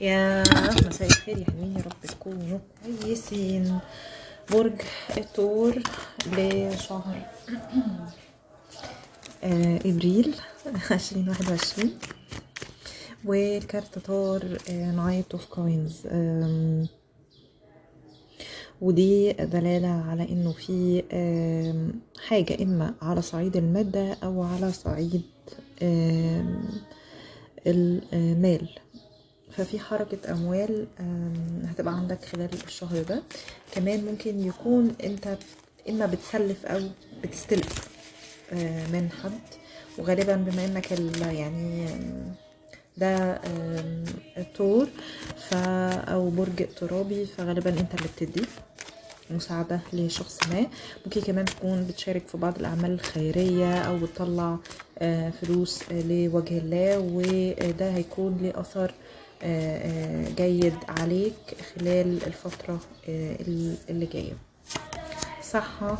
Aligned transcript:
يا 0.00 0.42
مساء 0.88 1.08
الخير 1.08 1.38
يا 1.38 1.44
حلوين 1.44 1.76
يا 1.76 1.82
رب 1.82 1.92
تكونوا 2.10 2.58
كويسين. 3.02 3.78
برج 4.52 4.80
الثور 5.16 5.82
لشهر 6.26 7.26
آه، 9.44 9.78
إبريل 9.84 10.34
عشرين 10.90 11.28
واحد 11.28 11.48
وعشرين. 11.50 11.98
والكارت 13.24 13.98
طار 13.98 14.58
Knight 14.70 15.32
of 15.32 15.46
Coins 15.46 16.06
ودي 18.80 19.32
دلالة 19.32 19.88
على 19.88 20.28
إنه 20.28 20.52
في 20.52 21.02
حاجة 22.28 22.62
إما 22.62 22.94
على 23.02 23.22
صعيد 23.22 23.56
المادة 23.56 24.12
أو 24.22 24.42
على 24.42 24.72
صعيد 24.72 25.22
المال. 27.66 28.68
ففي 29.56 29.78
حركة 29.80 30.32
أموال 30.32 30.86
هتبقى 31.64 31.94
عندك 31.94 32.24
خلال 32.24 32.48
الشهر 32.66 33.02
ده. 33.02 33.22
كمان 33.72 34.04
ممكن 34.04 34.40
يكون 34.46 34.94
أنت 35.04 35.38
إما 35.88 36.06
بتسلف 36.06 36.66
أو 36.66 36.80
بتستلف 37.24 37.88
من 38.92 39.08
حد. 39.22 39.40
وغالبا 39.98 40.36
بما 40.36 40.64
ال- 40.92 41.34
يعني 41.34 41.86
ده 42.96 43.40
طور 44.56 44.88
ف 45.48 45.54
أو 45.54 46.30
برج 46.30 46.66
ترابي 46.80 47.26
فغالبا 47.26 47.70
أنت 47.70 47.94
اللي 47.94 48.08
بتدي 48.16 48.42
مساعدة 49.30 49.80
لشخص 49.92 50.38
ما. 50.48 50.66
ممكن 51.06 51.20
كمان 51.20 51.44
تكون 51.44 51.84
بتشارك 51.84 52.26
في 52.28 52.36
بعض 52.38 52.58
الأعمال 52.58 52.90
الخيرية 52.92 53.78
أو 53.78 53.98
بتطلع 53.98 54.56
آه، 54.98 55.30
فلوس 55.30 55.82
لوجه 55.92 56.58
الله 56.58 56.98
وده 56.98 57.90
هيكون 57.90 58.38
له 58.42 58.60
أثر 58.60 58.94
جيد 60.36 60.74
عليك 60.88 61.34
خلال 61.74 62.26
الفترة 62.26 62.80
آه، 63.08 63.36
اللي 63.90 64.06
جاية. 64.06 64.32
صحة 65.42 65.98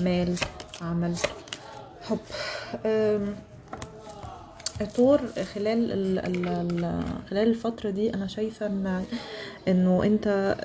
مال 0.00 0.34
عمل 0.82 1.14
حب. 2.02 2.18
الطور 4.80 5.20
خلال 5.54 5.92
ال 5.92 6.18
ال 6.18 6.48
ال 6.48 7.02
خلال 7.30 7.48
الفترة 7.48 7.90
دي 7.90 8.14
أنا 8.14 8.26
شايفة 8.26 8.66
إن 8.66 9.04
إنه 9.68 10.04
أنت 10.04 10.56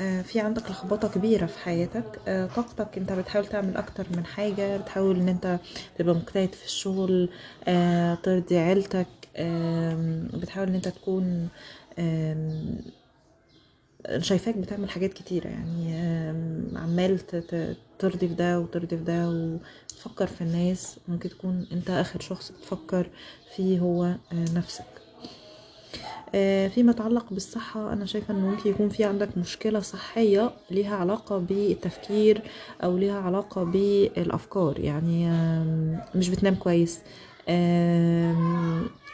آه، 0.00 0.22
في 0.22 0.40
عندك 0.40 0.70
لخبطة 0.70 1.08
كبيرة 1.08 1.46
في 1.46 1.58
حياتك. 1.58 2.04
آه، 2.28 2.46
طاقتك 2.56 2.98
أنت 2.98 3.12
بتحاول 3.12 3.46
تعمل 3.46 3.76
أكتر 3.76 4.06
من 4.10 4.26
حاجة 4.26 4.76
بتحاول 4.76 5.20
إن 5.20 5.28
أنت 5.28 5.58
تبقى 5.98 6.14
مجتهد 6.14 6.54
في 6.54 6.64
الشغل 6.64 7.28
آه، 7.68 8.14
ترضي 8.14 8.58
عيلتك 8.58 9.06
بتحاول 10.34 10.68
إن 10.68 10.74
أنت 10.74 10.88
تكون 10.88 11.48
شايفاك 14.18 14.56
بتعمل 14.56 14.90
حاجات 14.90 15.12
كتيرة 15.12 15.48
يعني 15.48 15.94
عمال 16.78 17.18
ترضي 17.98 18.28
في 18.28 18.34
ده 18.34 18.60
وترضي 18.60 18.96
في 18.96 19.04
ده 19.04 19.28
وتفكر 19.28 20.26
في 20.26 20.40
الناس. 20.40 20.96
ممكن 21.08 21.28
تكون 21.28 21.66
أنت 21.72 21.90
آخر 21.90 22.20
شخص 22.20 22.52
بتفكر 22.52 23.06
فيه 23.56 23.78
هو 23.80 24.04
آه، 24.04 24.18
نفسك. 24.54 24.84
آه، 26.34 26.68
فيما 26.68 26.90
يتعلق 26.92 27.32
بالصحة 27.32 27.92
أنا 27.92 28.06
شايفة 28.06 28.34
إن 28.34 28.40
ممكن 28.40 28.70
يكون 28.70 28.88
في 28.88 29.04
عندك 29.04 29.38
مشكلة 29.38 29.80
صحية 29.80 30.50
ليها 30.70 30.96
علاقة 30.96 31.38
بالتفكير 31.38 32.42
أو 32.84 32.96
ليها 32.98 33.18
علاقة 33.20 33.64
بالأفكار 33.64 34.80
يعني 34.80 35.28
مش 36.14 36.28
بتنام 36.28 36.54
كويس. 36.54 37.00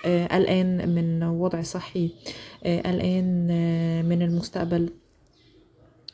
قلقان 0.04 0.88
من 0.88 1.22
وضع 1.22 1.62
صحي 1.62 2.10
آه، 2.64 2.80
قلقان 2.80 3.48
آه، 3.50 4.02
من 4.02 4.22
المستقبل. 4.22 4.90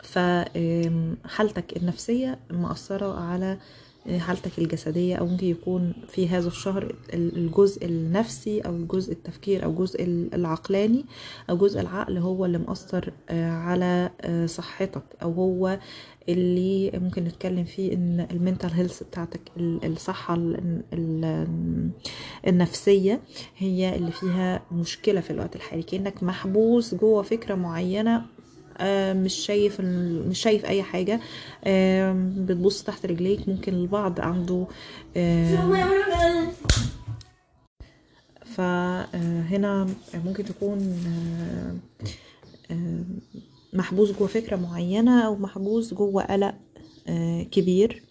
فحالتك 0.02 1.76
النفسية 1.76 2.38
مأثرة 2.50 3.20
على 3.20 3.58
حالتك 4.18 4.58
الجسدية 4.58 5.16
أو 5.16 5.26
ممكن 5.26 5.46
يكون 5.46 5.92
في 6.08 6.28
هذا 6.28 6.48
الشهر 6.48 6.94
الجزء 7.14 7.86
النفسي 7.86 8.60
أو 8.60 8.76
الجزء 8.76 9.12
التفكير 9.12 9.64
أو 9.64 9.70
الجزء 9.70 10.04
العقلاني 10.34 11.04
أو 11.50 11.56
جزء 11.56 11.80
العقل 11.80 12.18
هو 12.18 12.44
اللي 12.44 12.58
مأثر 12.58 13.12
آه، 13.30 13.50
على 13.50 14.10
آه، 14.20 14.46
صحتك 14.46 15.02
أو 15.22 15.32
هو 15.32 15.78
اللي 16.28 16.90
ممكن 16.94 17.24
نتكلم 17.24 17.64
فيه 17.64 17.92
إن 17.92 18.26
المنتال 18.30 18.70
هيلث 18.72 19.02
بتاعتك 19.02 19.40
ال- 19.56 19.84
الصحة 19.92 20.34
ال- 20.34 20.82
ال- 20.92 21.90
النفسية 22.46 23.20
هي 23.58 23.96
اللي 23.96 24.10
فيها 24.12 24.62
مشكلة 24.72 25.20
في 25.20 25.30
الوقت 25.30 25.56
الحالي 25.56 25.82
كأنك 25.82 26.22
محبوس 26.22 26.94
جوه 26.94 27.22
فكرة 27.22 27.54
معينة 27.54 28.22
مش 29.12 29.34
شايف 29.34 29.80
مش 29.80 30.38
شايف 30.38 30.64
أي 30.64 30.82
حاجة. 30.82 31.20
بتبص 32.36 32.82
تحت 32.82 33.06
رجليك 33.06 33.48
ممكن 33.48 33.74
البعض 33.74 34.20
عنده 34.20 34.66
فهنا 38.56 39.86
ممكن 40.14 40.44
تكون 40.44 40.78
آه، 41.06 41.74
آه، 42.74 43.02
محبوس 43.72 44.12
جوه 44.12 44.28
فكرة 44.28 44.56
معينة 44.56 45.26
أو 45.26 45.36
محبوس 45.36 45.94
جوه 45.94 46.22
قلق 46.24 46.54
آه، 47.08 47.42
كبير. 47.42 48.02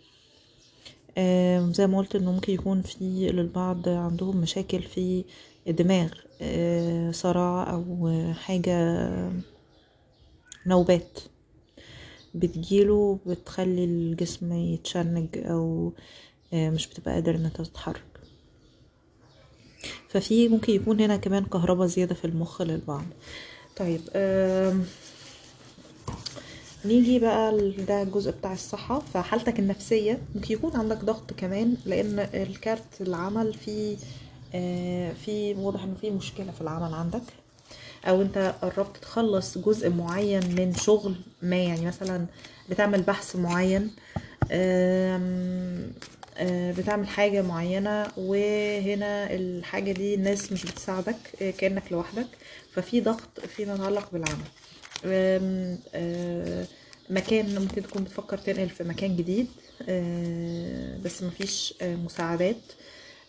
آه، 1.18 1.72
زي 1.72 1.88
ما 1.88 1.98
قلت 1.98 2.16
إنه 2.16 2.32
ممكن 2.32 2.54
يكون 2.54 2.82
في 2.82 3.30
للبعض 3.32 3.90
عندهم 3.90 4.38
مشاكل 4.38 4.82
في 4.82 5.24
الدماغ 5.68 6.10
آه، 6.42 7.12
صرع 7.12 7.72
أو 7.74 8.12
حاجة 8.34 9.00
نوبات. 10.66 11.20
بتجيله 12.36 13.20
بتخلي 13.26 13.84
الجسم 13.84 14.54
يتشنج 14.54 15.28
أو 15.38 15.94
آه، 16.54 16.70
مش 16.70 16.88
بتبقى 16.88 17.14
قادر 17.14 17.36
إن 17.36 17.54
تتحرك. 17.54 18.04
ففي 20.10 20.48
ممكن 20.48 20.74
يكون 20.74 21.02
هنا 21.02 21.18
كمان 21.18 21.46
كهرباء 21.46 21.88
زيادة 21.88 22.16
في 22.16 22.26
المخ 22.26 22.62
للبعض. 22.62 23.06
طيب 23.78 24.02
نيجي 26.86 27.20
بقى 27.20 27.72
ده 27.88 28.02
الجزء 28.02 28.32
بتاع 28.32 28.54
الصحة. 28.54 29.00
فحالتك 29.00 29.60
النفسية 29.60 30.22
ممكن 30.36 30.54
يكون 30.54 30.76
عندك 30.76 31.04
ضغط 31.06 31.34
كمان 31.34 31.78
لأن 31.86 32.20
الكارت 32.20 33.02
العمل 33.02 33.54
فيه 33.54 33.98
آه، 34.56 35.14
في 35.14 35.54
واضح 35.54 35.84
إنه 35.84 35.96
في 36.02 36.12
مشكلة 36.12 36.52
في 36.52 36.62
العمل 36.62 36.94
عندك. 36.94 37.24
أو 38.08 38.22
أنت 38.22 38.56
قربت 38.62 38.98
تخلص 38.98 39.58
جزء 39.58 39.90
معين 39.90 40.56
من 40.56 40.76
شغل 40.76 41.16
ما 41.42 41.56
يعني 41.64 41.86
مثلا 41.86 42.26
بتعمل 42.70 43.02
بحث 43.02 43.36
معين 43.36 43.92
آه، 46.38 46.72
بتعمل 46.72 47.08
حاجة 47.08 47.42
معينة 47.42 48.08
وهنا 48.18 49.34
الحاجة 49.34 49.92
دي 49.92 50.16
الناس 50.16 50.52
مش 50.52 50.66
بتساعدك 50.66 51.16
آه، 51.42 51.52
كأنك 51.52 51.92
لوحدك 51.92 52.28
ففي 52.74 53.02
ضغط 53.02 53.40
فيما 53.40 53.74
يتعلق 53.76 54.12
بالعمل. 54.12 54.46
آه، 55.06 56.66
مكان 57.10 57.60
ممكن 57.62 57.84
تكون 57.84 58.04
بتفكر 58.04 58.38
تنقل 58.38 58.70
في 58.70 58.84
مكان 58.84 59.16
جديد 59.16 59.48
بس 61.06 61.24
مفيش 61.24 61.74
مساعدات. 61.82 62.62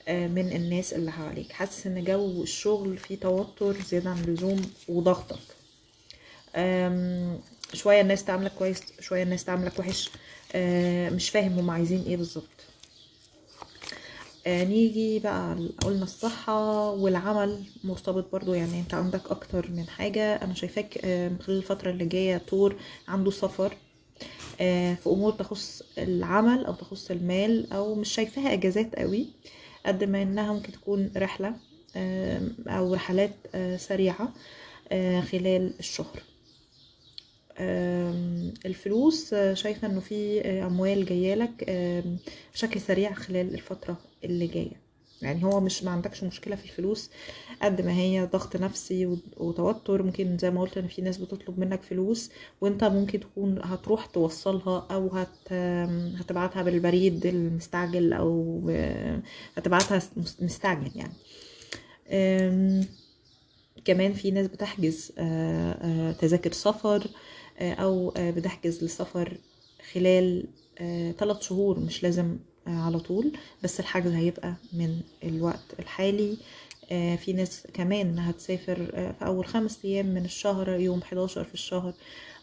من 0.09 0.53
الناس 0.53 0.93
اللي 0.93 1.13
حواليك. 1.13 1.53
حاسس 1.53 1.87
إن 1.87 2.05
جو 2.05 2.43
الشغل 2.43 2.99
فيه 2.99 3.17
توتر 3.17 3.77
زيادة 3.83 4.11
عن 4.11 4.19
اللزوم 4.25 4.63
وضغطك. 4.89 5.39
شوية 7.75 8.01
الناس 8.01 8.25
تعاملك 8.25 8.53
كويس 8.59 8.83
شوية 9.01 9.23
الناس 9.23 9.45
تعاملك 9.45 9.79
وحش. 9.79 10.11
آه، 10.53 11.11
مش 11.11 11.31
فاهم 11.31 11.59
هم 11.59 11.71
عايزين 11.71 12.03
إيه 12.07 12.17
بالظبط. 12.17 12.45
آه، 14.47 14.65
نيجي 14.65 15.19
بقى 15.19 15.57
قلنا 15.85 16.05
الصحة 16.05 16.91
والعمل 16.91 17.65
مرتبط 17.85 18.33
برضو. 18.33 18.55
يعني 18.55 18.81
أنت 18.81 18.95
عندك 18.95 19.31
أكتر 19.31 19.71
من 19.71 19.89
حاجة. 19.89 20.35
أنا 20.35 20.55
شايفاك 20.55 20.99
آه، 21.05 21.33
خلال 21.47 21.57
الفترة 21.59 21.91
اللي 21.91 22.05
جاية 22.05 22.39
طور 22.39 22.77
عنده 23.09 23.31
سفر 23.31 23.77
آه، 24.61 24.95
في 24.95 25.07
أمور 25.11 25.33
تخص 25.33 25.83
العمل 25.99 26.67
أو 26.67 26.75
تخص 26.75 27.11
المال 27.11 27.73
أو 27.73 27.95
مش 27.95 28.13
شايفاها 28.15 28.53
إجازات 28.53 28.95
قوي. 28.97 29.27
قد 29.87 30.05
ما 30.05 30.23
إنها 30.23 30.53
ممكن 30.53 30.73
تكون 30.73 31.11
رحلة 31.17 31.55
آم، 31.97 32.55
أو 32.69 32.95
رحلات 32.95 33.31
آه، 33.55 33.77
سريعة 33.77 34.33
آه، 34.93 35.21
خلال 35.21 35.73
الشهر. 35.79 36.23
الفلوس 38.67 39.35
آه، 39.35 39.55
شايفة 39.55 39.89
إنه 39.89 40.01
في 40.01 40.41
أموال 40.67 41.05
جايالك 41.07 41.71
بشكل 42.55 42.81
سريع 42.81 43.13
خلال 43.15 43.55
الفترة 43.55 43.97
اللي 44.25 44.47
جاية. 44.47 44.86
يعني 45.23 45.45
هو 45.45 45.61
مش 45.61 45.85
ما 45.85 45.91
عندكش 45.91 46.25
مشكلة 46.25 46.57
في 46.57 46.65
الفلوس 46.65 47.11
قد 47.63 47.81
ما 47.81 47.93
هي 47.93 48.25
ضغط 48.33 48.57
نفسي 48.57 49.07
وتوتر. 49.37 50.03
ممكن 50.03 50.39
زي 50.39 50.51
ما 50.51 50.61
قلت 50.61 50.79
إن 50.79 50.89
في 50.89 51.03
ناس 51.03 51.17
بتطلب 51.19 51.59
منك 51.59 51.83
فلوس 51.83 52.31
وأنت 52.61 52.85
ممكن 52.85 53.21
تكون 53.21 53.59
هتروح 53.65 54.07
توصلها 54.07 54.87
أو 54.91 55.09
هت 55.09 55.53
هتبعتها 56.21 56.63
بالبريد 56.63 57.27
المستعجل 57.27 58.13
أو 58.13 58.61
هتبعتها 59.57 60.03
مس- 60.17 60.37
مستعجل 60.43 60.91
يعني. 60.97 61.13
كمان 63.85 64.13
في 64.13 64.31
ناس 64.31 64.47
بتحجز 64.47 65.13
آه، 65.19 65.73
آه، 65.73 66.13
تذاكر 66.13 66.53
سفر 66.53 67.07
آه، 67.59 67.73
أو 67.73 68.13
بتحجز 68.17 68.83
للسفر 68.83 69.39
خلال 69.93 70.47
ثلاث 71.19 71.41
شهور. 71.41 71.79
مش 71.81 72.03
لازم 72.03 72.39
على 72.67 72.99
طول 73.01 73.33
بس 73.63 73.81
الحجز 73.81 74.13
هيبقى 74.13 74.55
من 74.73 75.01
الوقت 75.25 75.65
الحالي. 75.79 76.37
آه، 76.93 77.17
في 77.17 77.33
ناس 77.33 77.63
كمان 77.75 78.19
هتسافر 78.19 78.91
آه، 78.95 79.13
في 79.19 79.27
أول 79.27 79.47
خمس 79.47 79.79
أيام 79.85 80.07
من 80.07 80.25
الشهر 80.25 80.69
يوم 80.81 81.01
11 81.03 81.45
في 81.45 81.55
الشهر 81.55 81.95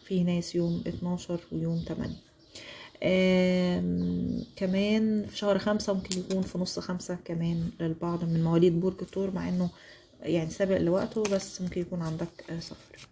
في 0.06 0.22
ناس 0.24 0.54
يوم 0.54 0.82
12 0.86 1.40
ويوم 1.52 1.84
8 1.88 2.14
آم، 3.02 4.44
كمان 4.56 5.26
في 5.26 5.36
شهر 5.38 5.58
خمسة 5.58 5.92
ممكن 5.92 6.18
يكون 6.18 6.42
في 6.42 6.58
نص 6.58 6.78
خمسة 6.78 7.18
كمان 7.24 7.70
للبعض 7.80 8.24
من 8.24 8.44
مواليد 8.44 8.80
برج 8.80 8.94
الثور 9.02 9.30
مع 9.30 9.48
إنه 9.48 9.70
يعني 10.22 10.50
سابق 10.50 10.76
لوقته 10.78 11.22
بس 11.22 11.60
ممكن 11.60 11.80
يكون 11.80 12.02
عندك 12.02 12.44
آه، 12.50 12.60
سفر. 12.60 13.08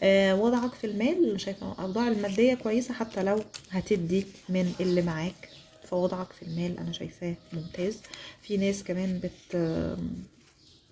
آه، 0.00 0.34
وضعك 0.34 0.74
في 0.74 0.86
المال 0.86 1.40
شايفة 1.40 1.72
الأوضاع 1.72 2.08
المادية 2.08 2.54
كويسة 2.54 2.94
حتى 2.94 3.22
لو 3.22 3.40
هتدي 3.70 4.26
من 4.48 4.72
اللي 4.80 5.02
معاك. 5.02 5.48
فوضعك 5.86 6.32
في 6.32 6.42
المال 6.42 6.78
أنا 6.78 6.92
شايفاه 6.92 7.34
ممتاز. 7.52 8.00
في 8.42 8.56
ناس 8.56 8.84
كمان 8.84 9.20
بت 9.24 9.56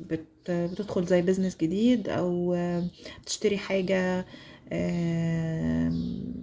بت 0.01 0.25
بتدخل 0.51 1.07
زي 1.07 1.23
بزنس 1.23 1.57
جديد 1.57 2.09
آه، 2.09 2.87
بتشتري 3.23 3.59
حاجة 3.59 4.25
آم، 4.73 6.35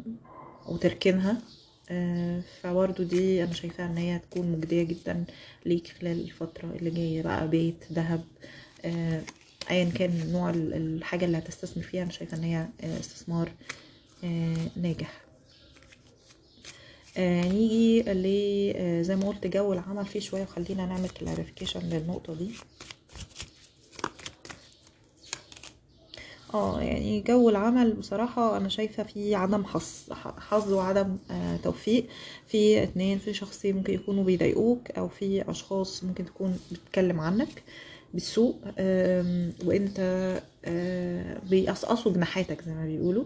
وتركنها. 0.68 1.42
آه، 1.90 2.42
فبرضو 2.62 3.04
دي 3.04 3.44
أنا 3.44 3.54
شايفاها 3.54 3.86
إن 3.88 3.98
هي 3.98 4.20
تكون 4.20 4.52
مجدية 4.52 4.84
جدا 4.84 5.24
ليك 5.66 5.88
خلال 6.02 6.22
الفترة 6.22 6.72
اللي 6.76 6.90
جاية 6.90 7.22
بقى 7.22 7.48
بيت 7.48 7.76
ذهب 7.94 8.24
آه، 8.86 9.22
ايا 9.72 9.90
كان 9.90 10.32
نوع 10.32 10.50
ال- 10.50 10.74
الحاجة 10.74 11.26
اللي 11.26 11.38
هتستثمر 11.38 11.84
فيها 11.84 12.04
أنا 12.04 12.12
شايفة 12.12 12.38
إن 12.38 12.44
هي 12.44 12.68
آه، 12.82 13.00
استثمار 13.00 13.52
ناجح. 14.76 15.22
آه، 17.18 17.48
نيجي 17.48 18.02
ل 18.02 18.26
آه، 18.76 19.02
زي 19.02 19.16
ما 19.16 19.28
قلت 19.28 19.48
جو 19.48 19.74
العمل 19.74 20.06
فيه 20.06 20.20
شوية 20.20 20.44
وخلينا 20.44 20.86
نعمل 20.86 21.10
clarification 21.10 21.80
للنقطة 21.80 22.34
دي. 22.36 22.52
آه 26.54 26.82
يعني 26.82 27.20
جو 27.22 27.50
العمل 27.50 27.94
بصراحة 27.94 28.58
أنا 28.58 28.70
شايفة 28.70 29.04
في 29.04 29.36
عدم 29.36 29.64
حظ 29.66 29.86
حظ 30.38 30.74
وعدم 30.74 31.18
آه 31.32 31.58
توفيق. 31.58 32.08
في 32.48 32.84
اتنين 32.84 33.20
في 33.20 33.34
شخصين 33.34 33.76
ممكن 33.76 33.94
يكونوا 33.94 34.24
بيضايقوك 34.24 34.92
أو 34.92 35.08
في 35.08 35.50
أشخاص 35.52 36.04
ممكن 36.04 36.26
تكون 36.26 36.60
بتتكلم 36.72 37.20
عنك 37.20 37.64
بالسوء 38.14 38.56
آم، 38.80 39.54
وإنت 39.66 40.00
آه، 40.66 41.40
بيقصقصوا 41.50 42.12
جناحاتك 42.14 42.62
زي 42.62 42.72
ما 42.74 42.86
بيقولوا. 42.86 43.26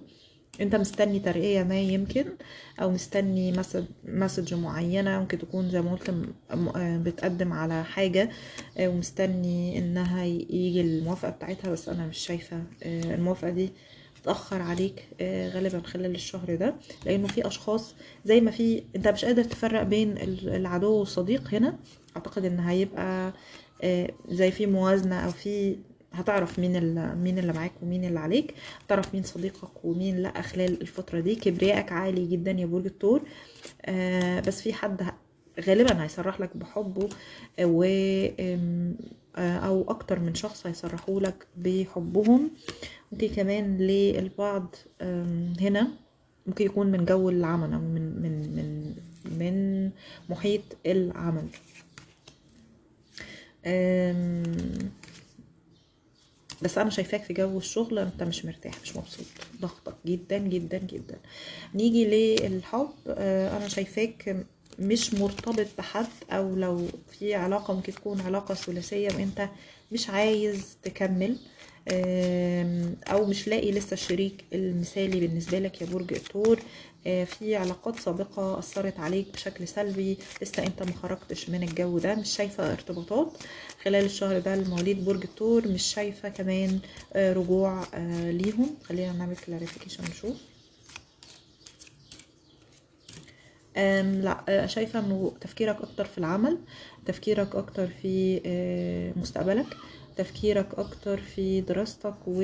انت 0.62 0.75
مستني 0.75 1.19
ترقية 1.19 1.63
ما 1.63 1.80
يمكن؟ 1.80 2.25
أو 2.81 2.92
مستني 2.92 3.54
مسج 4.06 4.54
معينة 4.54 5.19
ممكن 5.19 5.38
تكون 5.40 5.69
زي 5.69 5.81
ما 5.81 5.92
قلت 5.92 6.10
آه، 6.75 6.98
بتقدم 6.98 7.54
على 7.54 7.84
حاجة 7.84 8.30
آه، 8.78 8.88
ومستني 8.88 9.78
انها 9.78 10.24
يجي 10.25 10.81
الموافقة 10.81 11.31
بتاعتها 11.31 11.72
بس 11.72 11.90
أنا 11.90 12.07
مش 12.07 12.18
شايفة 12.18 12.63
آه، 12.84 13.16
الموافقة 13.16 13.50
دي 13.52 13.69
تأخر 14.24 14.62
عليك 14.62 15.04
غالبا 15.22 15.81
خلال 15.86 16.16
الشهر 16.16 16.56
ده 16.56 16.75
لأنه 17.06 17.28
في 17.28 17.48
أشخاص 17.48 17.96
زي 18.25 18.42
ما 18.42 18.51
في 18.51 18.84
انت 18.96 19.08
مش 19.08 19.25
قادر 19.25 19.44
تفرق 19.44 19.84
بين 19.84 20.12
ال- 20.18 20.50
العدو 20.50 20.92
والصديق 20.94 21.54
هنا 21.54 21.78
أعتقد 22.18 22.46
إن 22.46 22.60
هيبقى 22.60 23.34
زي 24.30 24.51
في 24.51 24.66
موازنة 24.66 25.16
أو 25.25 25.31
في 25.31 25.75
هتعرف 26.16 26.60
مين 26.60 26.96
مين 27.16 27.40
اللي 27.40 27.54
معاك 27.54 27.72
ومين 27.82 28.06
اللي 28.06 28.20
عليك 28.20 28.54
هتعرف 28.86 29.14
مين 29.14 29.24
صديقك 29.24 29.86
ومين 29.86 30.18
لأ 30.18 30.42
خلال 30.42 30.82
الفترة 30.82 31.20
دي. 31.20 31.36
كبريائك 31.36 31.92
عالي 31.92 32.26
جدا 32.28 32.52
يا 32.52 32.66
برج 32.66 32.86
الثور 32.86 33.22
آه، 33.86 34.40
بس 34.40 34.62
في 34.62 34.74
حد 34.74 35.02
غالبا 35.68 36.04
هيصرح 36.04 36.40
لك 36.42 36.58
بحبه 36.58 37.10
و 37.62 37.84
آه، 39.38 39.58
أو 39.58 39.86
أكتر 39.90 40.20
من 40.20 40.36
شخص 40.36 40.68
هيصرحوا 40.68 41.20
لك 41.22 41.48
بحبهم. 41.58 42.50
ممكن 43.12 43.28
كمان 43.28 43.78
للبعض 43.78 44.76
هنا 45.62 45.88
ممكن 46.48 46.66
يكون 46.66 46.88
من 46.92 47.06
جو 47.06 47.30
العمل 47.30 47.74
أو 47.74 47.80
من 47.80 48.22
من 48.22 48.56
من 48.56 48.96
من 49.40 49.90
محيط 50.30 50.62
العمل. 50.86 51.48
بس 56.62 56.78
أنا 56.78 56.90
شايفاك 56.90 57.24
في 57.24 57.34
جو 57.34 57.57
الشغل 57.57 58.00
أنت 58.00 58.24
مش 58.24 58.46
مرتاح 58.46 58.74
مش 58.84 58.96
مبسوط. 58.96 59.25
ضغطك 59.62 59.96
جدا 60.06 60.38
جدا 60.38 60.78
جدا. 60.78 61.18
نيجي 61.75 62.06
للحب 62.06 62.90
آه، 63.07 63.57
أنا 63.57 63.68
شايفاك 63.68 64.46
مش 64.80 65.13
مرتبط 65.13 65.68
بحد 65.78 66.07
أو 66.31 66.56
لو 66.56 66.88
في 67.19 67.36
علاقة 67.36 67.74
ممكن 67.74 67.94
تكون 67.94 68.22
علاقة 68.22 68.54
ثلاثية 68.54 69.10
وأنت 69.16 69.50
مش 69.92 70.10
عايز 70.10 70.78
تكمل. 70.84 71.38
أو 71.88 73.26
مش 73.26 73.48
لاقي 73.48 73.72
لسه 73.72 73.94
الشريك 73.94 74.44
المثالي 74.54 75.20
بالنسبة 75.20 75.60
لك 75.60 75.82
يا 75.82 75.86
برج 75.88 76.14
الثور 76.14 76.60
آه، 77.08 77.24
في 77.24 77.56
علاقات 77.56 78.00
سابقة 78.00 78.60
أثرت 78.60 79.00
عليك 79.00 79.28
بشكل 79.34 79.68
سلبي. 79.68 80.18
لسه 80.42 80.64
أنت 80.64 80.84
ما 80.84 81.18
من 81.50 81.64
الجو 81.64 82.00
ده 82.00 82.16
مش 82.16 82.30
شايفة 82.36 82.72
ارتباطات. 82.74 83.38
خلال 83.84 84.06
الشهر 84.06 84.40
ده 84.40 84.56
لمواليد 84.56 85.06
برج 85.06 85.24
الثور 85.24 85.68
مش 85.68 85.84
شايفة 85.84 86.30
كمان 86.30 86.80
آه، 87.14 87.34
رجوع 87.34 87.84
آه، 87.94 88.32
ليهم. 88.32 88.76
خلينا 88.84 89.14
نعمل 89.14 89.38
كلاريفيكيشن 89.38 90.04
نشوف. 90.04 90.36
أم 93.78 94.22
لا 94.22 94.68
شايفة 94.68 95.00
إنه 95.00 95.34
تفكيرك 95.42 95.82
أكتر 95.82 96.06
في 96.06 96.18
العمل 96.18 96.58
تفكيرك 97.06 97.56
أكتر 97.56 97.88
في 98.02 98.42
مستقبلك. 99.16 99.78
تفكيرك 100.18 100.68
أكتر 100.80 101.18
في 101.22 101.62
دراستك 101.62 102.16
و 102.28 102.42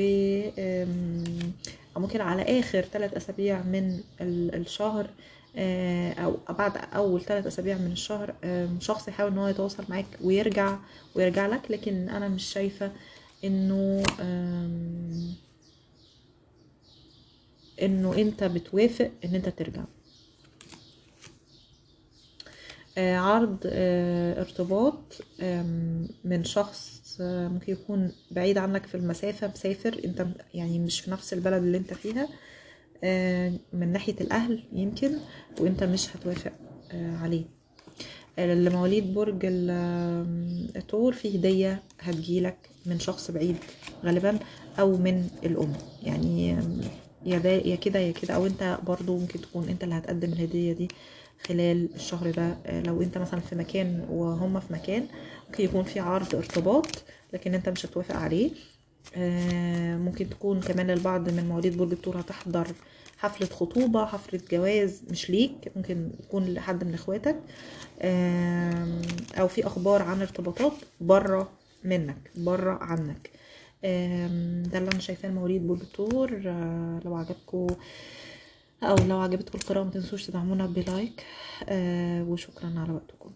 ممكن 1.97 2.21
على 2.21 2.59
آخر 2.59 2.81
ثلاث 2.81 3.13
أسابيع 3.13 3.61
من 3.61 3.99
ال- 4.21 4.55
الشهر 4.55 5.09
آه، 5.55 6.13
أو 6.13 6.37
بعد 6.49 6.71
أول 6.95 7.21
ثلاث 7.21 7.47
أسابيع 7.47 7.77
من 7.77 7.91
الشهر 7.91 8.33
شخص 8.79 9.07
يحاول 9.07 9.31
إن 9.31 9.37
هو 9.37 9.47
يتواصل 9.47 9.83
معاك 9.89 10.05
ويرجع 10.23 10.77
ويرجع 11.15 11.47
لك 11.47 11.71
لكن 11.71 12.09
أنا 12.09 12.27
مش 12.27 12.43
شايفة 12.43 12.91
إنه 13.43 14.03
إنه 17.81 18.13
أنت 18.17 18.43
بتوافق 18.43 19.11
إن 19.25 19.35
أنت 19.35 19.49
ترجع. 19.49 19.81
آه، 19.81 20.00
عرض 22.97 23.57
آه، 23.65 24.41
ارتباط 24.41 25.21
من 26.23 26.43
شخص 26.43 27.01
آه، 27.21 27.47
ممكن 27.47 27.71
يكون 27.73 28.11
بعيد 28.31 28.57
عنك 28.57 28.85
في 28.85 28.95
المسافة 28.95 29.47
مسافر 29.47 30.01
انت 30.05 30.25
يعني 30.53 30.79
مش 30.79 30.99
في 31.01 31.11
نفس 31.11 31.33
البلد 31.33 31.63
اللي 31.63 31.77
انت 31.77 31.93
فيها 31.93 32.27
آه، 33.03 33.53
من 33.73 33.91
ناحية 33.91 34.15
الأهل 34.21 34.63
يمكن 34.73 35.11
وانت 35.59 35.83
مش 35.83 36.15
هتوافق 36.15 36.51
آه، 36.91 37.17
عليه. 37.17 37.43
آه، 38.39 38.53
لمواليد 38.53 39.13
برج 39.13 39.39
الثور 40.75 41.13
في 41.13 41.37
هدية 41.37 41.81
هتجيلك 41.99 42.57
من 42.85 42.99
شخص 42.99 43.31
بعيد 43.31 43.55
غالبا 44.05 44.39
أو 44.79 44.97
من 44.97 45.29
الأم. 45.43 45.73
يعني 46.03 46.49
يا 47.25 47.41
يا 47.45 47.75
كده 47.75 47.99
يا 47.99 48.11
كده 48.11 48.33
أو 48.33 48.45
انت 48.45 48.79
برضو 48.87 49.17
ممكن 49.17 49.41
تكون 49.41 49.69
انت 49.69 49.83
اللي 49.83 49.95
هتقدم 49.95 50.33
الهدية 50.33 50.73
دي 50.73 50.87
خلال 51.47 51.89
الشهر 51.95 52.31
ده 52.31 52.57
آه، 52.65 52.81
لو 52.81 53.01
انت 53.01 53.17
مثلا 53.17 53.39
في 53.39 53.55
مكان 53.55 54.05
وهم 54.09 54.59
في 54.59 54.73
مكان 54.73 55.05
ممكن 55.49 55.63
يكون 55.63 55.83
في 55.83 55.99
عرض 55.99 56.35
ارتباط 56.35 57.03
لكن 57.33 57.53
انت 57.53 57.69
مش 57.69 57.85
هتوافق 57.85 58.15
عليه. 58.15 58.51
آه، 59.15 59.97
ممكن 59.97 60.29
تكون 60.29 60.59
كمان 60.61 60.89
البعض 60.89 61.29
من 61.29 61.45
مواليد 61.49 61.77
برج 61.77 61.91
الثور 61.91 62.19
هتحضر 62.19 62.67
حفلة 63.17 63.47
خطوبة 63.47 64.05
حفلة 64.05 64.41
جواز 64.51 65.01
مش 65.09 65.29
ليك 65.29 65.71
ممكن 65.75 66.11
يكون 66.23 66.45
لحد 66.53 66.83
من 66.83 66.93
اخواتك. 66.93 67.35
آم، 68.01 69.01
أو 69.39 69.47
في 69.47 69.67
أخبار 69.67 70.01
عن 70.01 70.21
ارتباطات 70.21 70.73
بره 71.01 71.49
منك 71.83 72.31
بره 72.35 72.71
عنك. 72.81 73.29
ده 74.71 74.77
اللي 74.77 74.89
أنا 74.91 74.99
شايفاه 74.99 75.29
مواليد 75.29 75.67
برج 75.67 75.81
الثور 75.81 76.41
آه، 76.45 76.99
لو 77.05 77.15
عجبكم 77.15 77.67
أو 78.83 78.95
لو 78.95 79.19
عجبتكم 79.19 79.57
القراءة 79.57 79.83
ما 79.83 79.91
تنسوش 79.91 80.25
تدعمونا 80.27 80.65
بلايك 80.65 81.25
آه، 81.69 82.23
وشكرا 82.23 82.73
على 82.77 82.93
وقتكم. 82.93 83.31